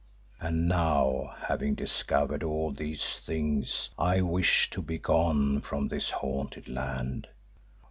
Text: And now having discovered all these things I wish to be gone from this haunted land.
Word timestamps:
And 0.39 0.67
now 0.67 1.35
having 1.41 1.75
discovered 1.75 2.41
all 2.41 2.71
these 2.71 3.19
things 3.19 3.91
I 3.99 4.21
wish 4.21 4.67
to 4.71 4.81
be 4.81 4.97
gone 4.97 5.59
from 5.61 5.89
this 5.89 6.09
haunted 6.09 6.67
land. 6.67 7.27